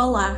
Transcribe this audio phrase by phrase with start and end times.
[0.00, 0.36] Olá,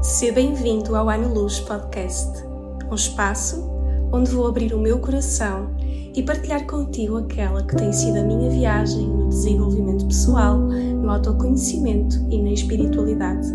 [0.00, 2.44] seja bem-vindo ao Ano Luz Podcast,
[2.88, 3.68] um espaço
[4.12, 5.74] onde vou abrir o meu coração
[6.14, 12.14] e partilhar contigo aquela que tem sido a minha viagem no desenvolvimento pessoal, no autoconhecimento
[12.30, 13.48] e na espiritualidade.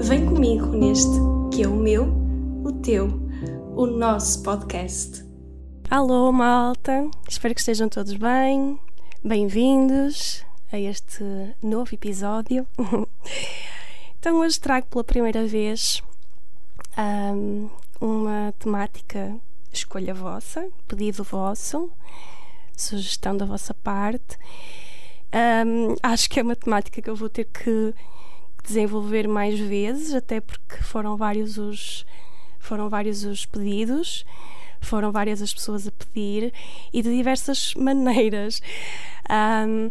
[0.00, 1.18] Vem comigo neste
[1.50, 2.12] que é o meu,
[2.62, 3.08] o teu,
[3.74, 5.24] o nosso podcast.
[5.90, 7.08] Alô, malta!
[7.26, 8.78] Espero que estejam todos bem.
[9.24, 11.24] Bem-vindos a este
[11.62, 12.66] novo episódio.
[14.18, 16.02] então, hoje trago pela primeira vez
[16.98, 19.36] um, uma temática
[19.72, 21.90] escolha vossa, pedido vosso,
[22.76, 24.36] sugestão da vossa parte.
[25.66, 27.94] Um, acho que é uma temática que eu vou ter que
[28.64, 32.06] desenvolver mais vezes, até porque foram vários os,
[32.58, 34.24] foram vários os pedidos
[34.80, 36.52] foram várias as pessoas a pedir
[36.92, 38.62] e de diversas maneiras.
[39.28, 39.90] Um,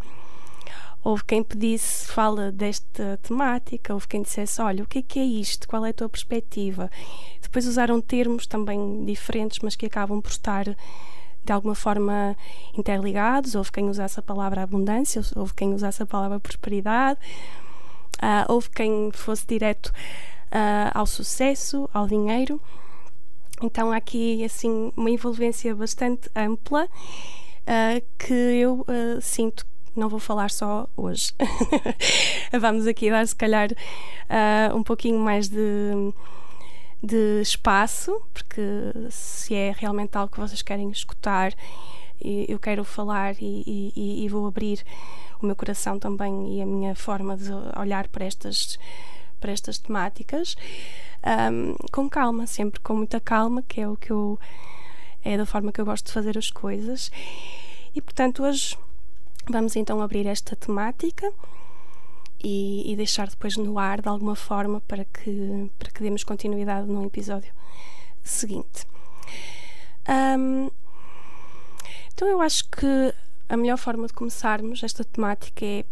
[1.08, 5.24] houve quem pedisse, fala desta temática, houve quem dissesse, olha, o que é que é
[5.24, 5.66] isto?
[5.66, 6.92] Qual é a tua perspectiva?
[7.42, 12.36] Depois usaram termos também diferentes, mas que acabam por estar de alguma forma
[12.78, 13.56] interligados.
[13.56, 17.18] Houve quem usasse a palavra abundância, houve quem usasse a palavra prosperidade,
[18.18, 22.62] uh, houve quem fosse direto uh, ao sucesso, ao dinheiro.
[23.62, 29.66] Então há aqui assim uma envolvência bastante ampla uh, que eu uh, sinto
[30.00, 31.34] não vou falar só hoje.
[32.60, 36.14] Vamos aqui dar se calhar uh, um pouquinho mais de,
[37.02, 38.62] de espaço, porque
[39.10, 41.54] se é realmente algo que vocês querem escutar,
[42.20, 44.84] eu quero falar e, e, e vou abrir
[45.42, 48.80] o meu coração também e a minha forma de olhar para estas
[49.40, 50.56] para estas temáticas
[51.52, 54.40] um, com calma, sempre com muita calma, que é o que eu
[55.24, 57.12] é da forma que eu gosto de fazer as coisas.
[57.94, 58.78] E portanto, hoje
[59.50, 61.32] vamos então abrir esta temática
[62.44, 66.88] e, e deixar depois no ar de alguma forma para que, para que demos continuidade
[66.88, 67.54] no episódio
[68.24, 68.86] seguinte.
[70.08, 70.70] Um,
[72.14, 73.14] então, eu acho que
[73.50, 75.86] a melhor forma de começarmos esta temática é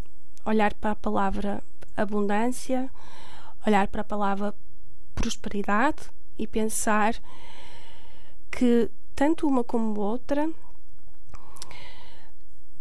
[0.45, 1.63] olhar para a palavra
[1.95, 2.89] abundância,
[3.65, 4.53] olhar para a palavra
[5.13, 6.03] prosperidade
[6.37, 7.15] e pensar
[8.51, 10.49] que tanto uma como outra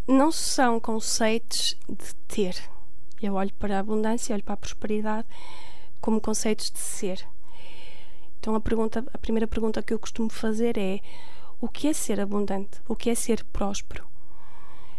[0.07, 2.57] não são conceitos de ter.
[3.23, 5.27] Eu olho para a abundância, olho para a prosperidade
[6.01, 7.27] como conceitos de ser.
[8.39, 11.01] Então a pergunta, a primeira pergunta que eu costumo fazer é:
[11.61, 12.81] o que é ser abundante?
[12.87, 14.07] O que é ser próspero?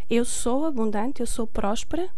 [0.09, 2.09] Eu sou abundante, eu sou próspera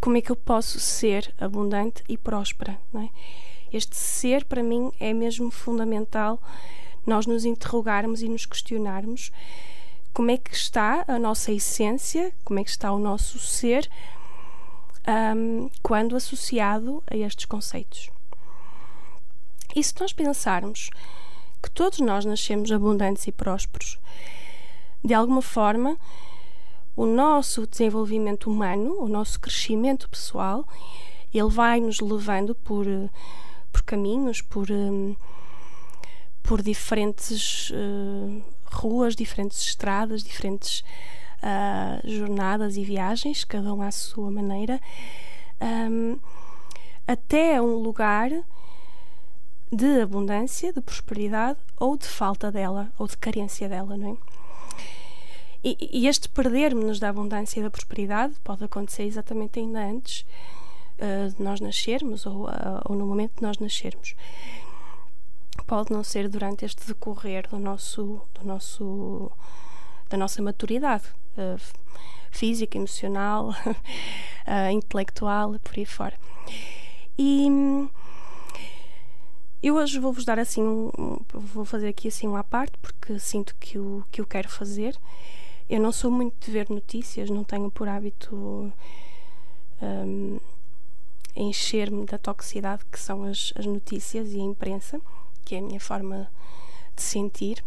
[0.00, 2.80] como é que eu posso ser abundante e próspera?
[2.94, 3.08] É?
[3.70, 6.40] Este ser, para mim, é mesmo fundamental
[7.06, 9.30] nós nos interrogarmos e nos questionarmos
[10.12, 13.88] como é que está a nossa essência, como é que está o nosso ser
[15.36, 18.10] um, quando associado a estes conceitos.
[19.74, 20.90] E se nós pensarmos
[21.62, 23.98] que todos nós nascemos abundantes e prósperos,
[25.04, 25.96] de alguma forma
[26.96, 30.66] o nosso desenvolvimento humano, o nosso crescimento pessoal,
[31.32, 32.84] ele vai nos levando por,
[33.72, 34.66] por caminhos, por,
[36.42, 40.84] por diferentes uh, ruas, diferentes estradas, diferentes
[41.42, 44.80] uh, jornadas e viagens, cada um à sua maneira,
[45.60, 46.18] um,
[47.06, 48.30] até um lugar
[49.72, 54.16] de abundância, de prosperidade ou de falta dela, ou de carência dela, não é?
[55.62, 60.24] E, e este perdermos da abundância e da prosperidade pode acontecer exatamente ainda antes
[60.98, 64.14] uh, de nós nascermos ou, uh, ou no momento de nós nascermos.
[65.70, 69.30] Pode não ser durante este decorrer do nosso, do nosso,
[70.08, 71.04] da nossa maturidade
[71.38, 71.60] uh,
[72.32, 73.54] física, emocional,
[74.74, 76.18] intelectual, por aí fora.
[77.16, 77.46] E
[79.62, 83.78] eu hoje vou-vos dar assim um, vou fazer aqui assim uma parte porque sinto que
[83.78, 84.98] o que eu quero fazer
[85.68, 88.72] eu não sou muito de ver notícias, não tenho por hábito
[89.80, 90.40] um,
[91.36, 95.00] encher-me da toxicidade que são as, as notícias e a imprensa,
[95.50, 96.30] que é a minha forma
[96.94, 97.64] de sentir.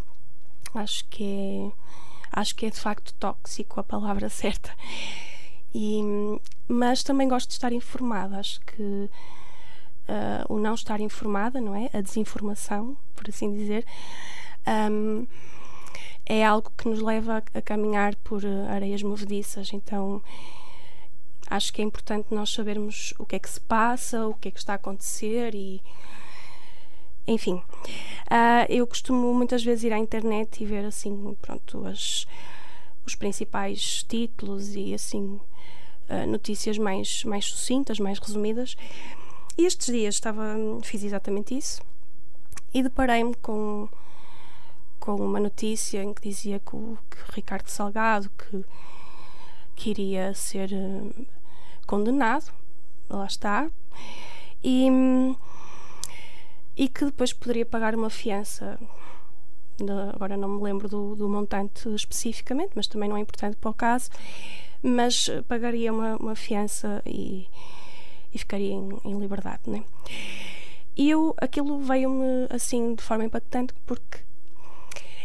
[0.74, 4.71] Acho que é, acho que é de facto tóxico a palavra certa.
[5.75, 6.01] E,
[6.65, 8.39] mas também gosto de estar informada.
[8.39, 9.09] Acho que uh,
[10.47, 11.89] o não estar informada, não é?
[11.91, 13.86] A desinformação, por assim dizer,
[14.89, 15.27] um,
[16.25, 19.74] é algo que nos leva a, a caminhar por eh, areias movediças.
[19.74, 20.24] Então
[21.50, 24.51] acho que é importante nós sabermos o que é que se passa, o que é
[24.51, 25.81] que está a acontecer e.
[27.25, 32.25] Enfim, uh, eu costumo muitas vezes ir à internet e ver assim, pronto, as,
[33.05, 35.39] os principais títulos e assim
[36.09, 38.75] uh, notícias mais, mais sucintas, mais resumidas.
[39.57, 41.81] E estes dias estava, fiz exatamente isso
[42.73, 43.87] e deparei-me com,
[44.99, 48.65] com uma notícia em que dizia que o, que Ricardo Salgado que,
[49.75, 51.25] que iria ser uh,
[51.85, 52.51] condenado,
[53.09, 53.69] lá está,
[54.63, 54.87] e,
[56.75, 58.79] e que depois poderia pagar uma fiança.
[60.13, 63.73] Agora não me lembro do, do montante especificamente, mas também não é importante para o
[63.73, 64.09] caso.
[64.81, 67.47] Mas pagaria uma, uma fiança e,
[68.33, 69.83] e ficaria em, em liberdade, né?
[70.95, 74.19] E eu, aquilo veio-me assim de forma impactante porque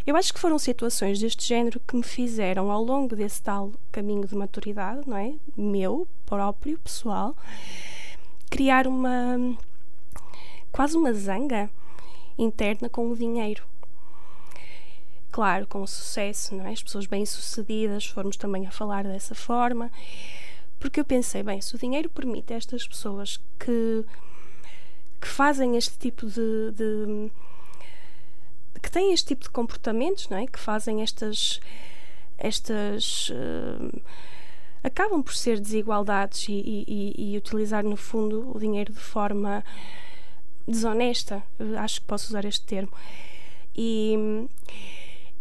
[0.07, 4.27] eu acho que foram situações deste género que me fizeram ao longo desse tal caminho
[4.27, 5.35] de maturidade, não é?
[5.55, 7.37] Meu próprio, pessoal,
[8.49, 9.37] criar uma
[10.79, 11.69] quase uma zanga
[12.39, 13.65] interna com o dinheiro.
[15.29, 16.71] Claro, com o sucesso, não é?
[16.71, 19.91] As pessoas bem-sucedidas, formos também a falar dessa forma,
[20.79, 24.05] porque eu pensei, bem, se o dinheiro permite a estas pessoas que
[25.21, 27.33] que fazem este tipo de, de,
[28.81, 30.47] que têm este tipo de comportamentos, não é?
[30.47, 31.59] Que fazem estas
[32.39, 34.01] estas uh,
[34.85, 36.53] acabam por ser desigualdades e,
[36.87, 39.65] e, e, utilizar no fundo o dinheiro de forma
[40.69, 41.43] desonesta,
[41.79, 42.93] acho que posso usar este termo.
[43.75, 44.47] E,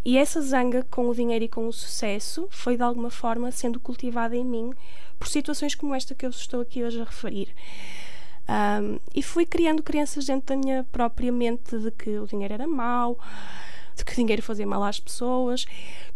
[0.05, 3.79] e essa zanga com o dinheiro e com o sucesso foi de alguma forma sendo
[3.79, 4.73] cultivada em mim
[5.19, 7.53] por situações como esta que eu estou aqui hoje a referir.
[8.47, 12.65] Um, e fui criando crenças dentro da minha própria mente de que o dinheiro era
[12.65, 13.19] mau,
[13.93, 15.65] de que o dinheiro fazia mal às pessoas,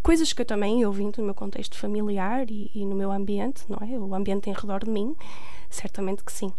[0.02, 3.78] coisas que eu também ouvi no meu contexto familiar e, e, no meu ambiente, não
[3.86, 3.98] é?
[3.98, 5.14] O ambiente em redor de mim,
[5.68, 6.52] certamente que sim.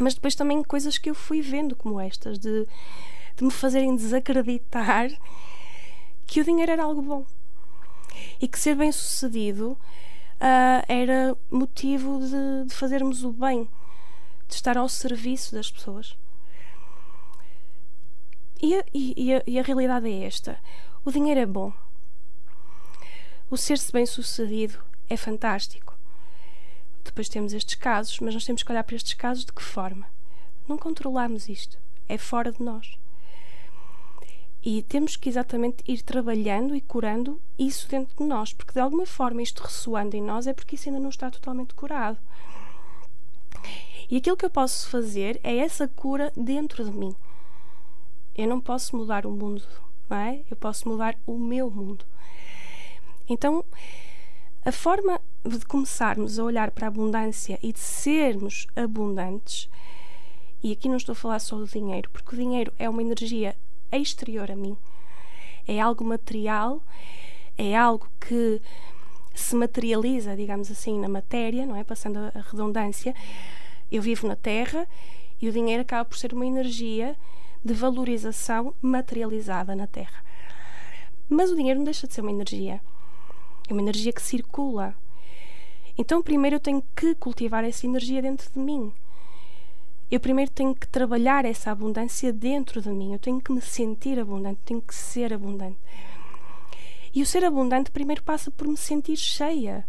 [0.00, 2.66] Mas depois também coisas que eu fui vendo como estas, de,
[3.36, 5.10] de me fazerem desacreditar
[6.26, 7.26] que o dinheiro era algo bom
[8.40, 13.68] e que ser bem sucedido uh, era motivo de, de fazermos o bem
[14.48, 16.16] de estar ao serviço das pessoas.
[18.62, 20.58] E a, e, a, e a realidade é esta:
[21.04, 21.72] o dinheiro é bom.
[23.50, 25.89] O ser-se bem-sucedido é fantástico.
[27.04, 30.06] Depois temos estes casos, mas nós temos que olhar para estes casos de que forma?
[30.68, 31.78] Não controlamos isto.
[32.08, 32.98] É fora de nós.
[34.62, 39.06] E temos que exatamente ir trabalhando e curando isso dentro de nós, porque de alguma
[39.06, 42.18] forma isto ressoando em nós é porque isso ainda não está totalmente curado.
[44.10, 47.14] E aquilo que eu posso fazer é essa cura dentro de mim.
[48.36, 49.62] Eu não posso mudar o mundo,
[50.08, 50.42] não é?
[50.50, 52.04] Eu posso mudar o meu mundo.
[53.28, 53.64] Então,
[54.64, 59.68] a forma de começarmos a olhar para a abundância e de sermos abundantes,
[60.62, 63.56] e aqui não estou a falar só do dinheiro, porque o dinheiro é uma energia
[63.90, 64.76] exterior a mim,
[65.66, 66.82] é algo material,
[67.56, 68.60] é algo que
[69.34, 71.84] se materializa, digamos assim, na matéria, não é?
[71.84, 73.14] Passando a redundância,
[73.90, 74.86] eu vivo na Terra
[75.40, 77.16] e o dinheiro acaba por ser uma energia
[77.64, 80.22] de valorização materializada na Terra.
[81.28, 82.80] Mas o dinheiro não deixa de ser uma energia.
[83.70, 84.96] É uma energia que circula.
[85.96, 88.92] Então, primeiro eu tenho que cultivar essa energia dentro de mim.
[90.10, 93.12] Eu primeiro tenho que trabalhar essa abundância dentro de mim.
[93.12, 95.78] Eu tenho que me sentir abundante, tenho que ser abundante.
[97.14, 99.86] E o ser abundante primeiro passa por me sentir cheia,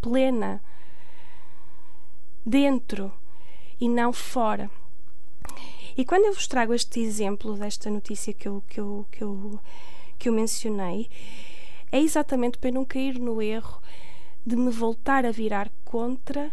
[0.00, 0.60] plena,
[2.44, 3.12] dentro
[3.80, 4.68] e não fora.
[5.96, 9.60] E quando eu vos trago este exemplo desta notícia que eu, que eu, que eu,
[10.18, 11.08] que eu mencionei,
[11.92, 13.80] é exatamente para não cair no erro
[14.44, 16.50] de me voltar a virar contra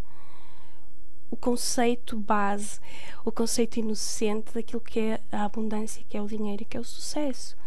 [1.32, 2.80] o conceito base,
[3.24, 6.80] o conceito inocente daquilo que é a abundância, que é o dinheiro e que é
[6.80, 7.58] o sucesso.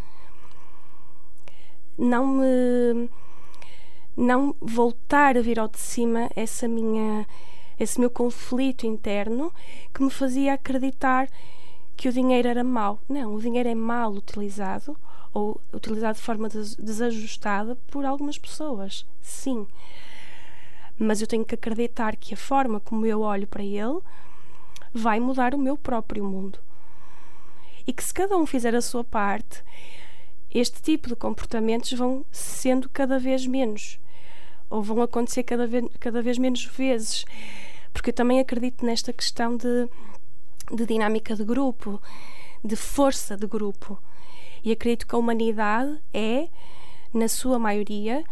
[1.97, 3.09] Não me.
[4.15, 7.25] Não voltar a vir ao de cima essa minha
[7.79, 9.51] esse meu conflito interno
[9.91, 11.27] que me fazia acreditar
[11.95, 12.99] que o dinheiro era mau.
[13.09, 14.95] Não, o dinheiro é mal utilizado
[15.33, 19.65] ou utilizado de forma desajustada por algumas pessoas, sim.
[20.97, 23.99] Mas eu tenho que acreditar que a forma como eu olho para ele
[24.93, 26.59] vai mudar o meu próprio mundo.
[27.85, 29.63] E que se cada um fizer a sua parte,
[30.51, 33.99] este tipo de comportamentos vão sendo cada vez menos
[34.69, 37.25] ou vão acontecer cada vez, cada vez menos vezes.
[37.91, 39.89] Porque eu também acredito nesta questão de,
[40.71, 42.01] de dinâmica de grupo,
[42.63, 44.01] de força de grupo.
[44.63, 46.47] E acredito que a humanidade é,
[47.13, 48.23] na sua maioria,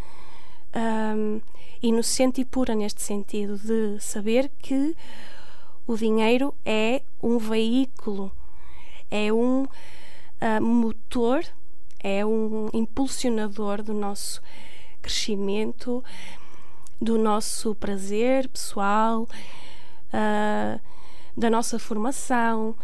[0.75, 1.41] um,
[1.81, 4.95] inocente e pura neste sentido, de saber que
[5.85, 8.31] o dinheiro é um veículo,
[9.09, 11.43] é um uh, motor,
[11.99, 14.41] é um impulsionador do nosso
[15.01, 16.03] crescimento,
[17.01, 20.81] do nosso prazer pessoal, uh,
[21.35, 22.75] da nossa formação,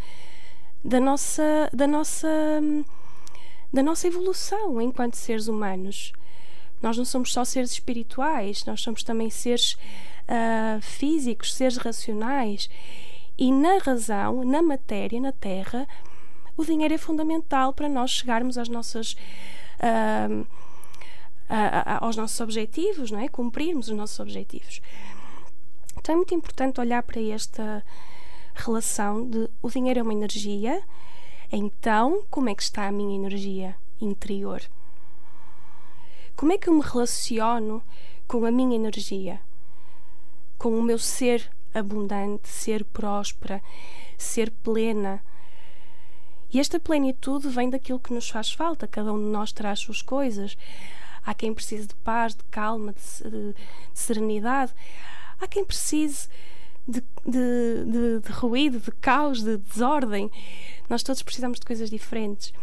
[0.83, 2.27] da nossa, da nossa,
[3.71, 6.13] da nossa evolução enquanto seres humanos.
[6.81, 12.69] Nós não somos só seres espirituais, nós somos também seres uh, físicos, seres racionais.
[13.37, 15.87] E na razão, na matéria, na Terra,
[16.55, 19.13] o dinheiro é fundamental para nós chegarmos às nossas.
[19.79, 20.45] Uh,
[22.01, 23.29] aos nossos objetivos, não é?
[23.29, 24.81] Cumprirmos os nossos objetivos.
[25.97, 27.81] Então é muito importante olhar para esta
[28.53, 30.83] relação de o dinheiro é uma energia,
[31.51, 34.61] então como é que está a minha energia interior?
[36.35, 37.81] Como é que eu me relaciono
[38.27, 39.39] com a minha energia?
[40.57, 43.61] Com o meu ser abundante, ser próspera,
[44.17, 45.23] ser plena.
[46.53, 50.01] E esta plenitude vem daquilo que nos faz falta, cada um de nós traz suas
[50.01, 50.57] coisas.
[51.25, 53.55] Há quem precise de paz, de calma, de, de, de
[53.93, 54.73] serenidade.
[55.39, 56.27] Há quem precise
[56.87, 60.31] de, de, de, ruído, de caos, de desordem.
[60.89, 62.53] Nós todos precisamos de coisas diferentes.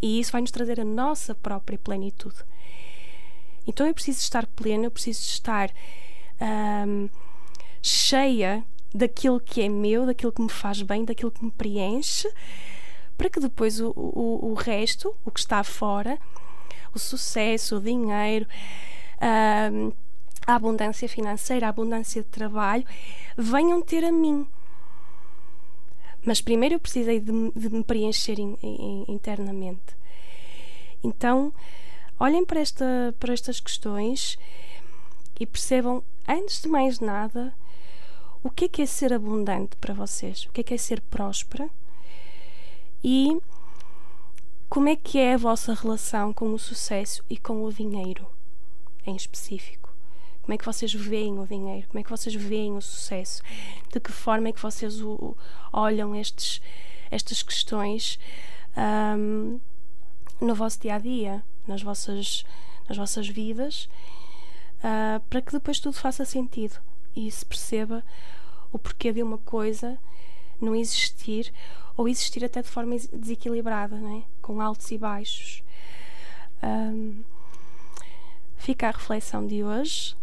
[0.00, 2.36] E isso vai nos trazer a nossa própria plenitude.
[3.66, 5.70] Então eu preciso estar plena, eu preciso estar
[6.86, 7.10] um,
[7.82, 12.32] cheia daquilo que é meu, daquilo que me faz bem, daquilo que me preenche,
[13.16, 16.18] para que depois o, o, o resto, o que está fora,
[16.94, 18.46] o sucesso, o dinheiro,
[19.72, 19.92] um,
[20.48, 22.82] a abundância financeira, a abundância de trabalho,
[23.36, 24.48] venham ter a mim.
[26.24, 29.94] Mas primeiro eu precisei de, de me preencher in, in, internamente.
[31.04, 31.52] Então,
[32.18, 34.38] olhem para, esta, para estas questões
[35.38, 37.52] e percebam, antes de mais nada,
[38.42, 41.02] o que é que é ser abundante para vocês, o que é que é ser
[41.02, 41.68] próspera
[43.04, 43.38] e
[44.70, 48.26] como é que é a vossa relação com o sucesso e com o dinheiro
[49.06, 49.87] em específico.
[50.48, 51.86] Como é que vocês veem o dinheiro?
[51.88, 53.42] Como é que vocês veem o sucesso?
[53.92, 55.36] De que forma é que vocês o, o,
[55.70, 56.62] olham estes,
[57.10, 58.18] estas questões
[58.74, 59.60] um,
[60.40, 62.46] no vosso dia a dia, nas vossas,
[62.88, 63.90] nas vossas vidas,
[64.78, 66.80] uh, para que depois tudo faça sentido
[67.14, 68.02] e se perceba
[68.72, 69.98] o porquê de uma coisa
[70.58, 71.52] não existir
[71.94, 74.22] ou existir até de forma desequilibrada, não é?
[74.40, 75.62] com altos e baixos.
[76.62, 77.22] Um,
[78.56, 80.16] fica a reflexão de hoje.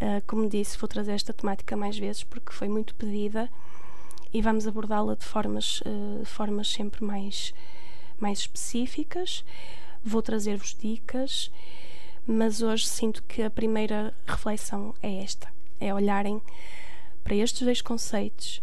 [0.00, 3.50] Uh, como disse, vou trazer esta temática mais vezes porque foi muito pedida
[4.32, 7.52] e vamos abordá-la de formas, uh, formas sempre mais,
[8.18, 9.44] mais específicas.
[10.02, 11.50] Vou trazer-vos dicas,
[12.26, 16.40] mas hoje sinto que a primeira reflexão é esta: é olharem
[17.22, 18.62] para estes dois conceitos,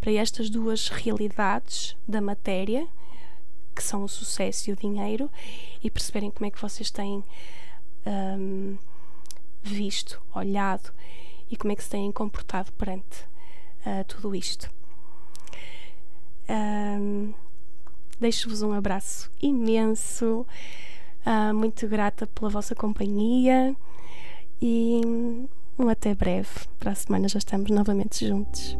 [0.00, 2.86] para estas duas realidades da matéria,
[3.74, 5.30] que são o sucesso e o dinheiro,
[5.82, 7.22] e perceberem como é que vocês têm
[8.06, 8.78] um,
[9.62, 10.92] visto, olhado
[11.50, 13.24] e como é que se têm comportado perante
[13.86, 14.70] uh, tudo isto.
[18.20, 20.46] Deixo-vos um abraço imenso,
[21.24, 23.74] uh, muito grata pela vossa companhia
[24.60, 25.00] e
[25.78, 26.50] um até breve.
[26.78, 28.76] Para a semana já estamos novamente juntos.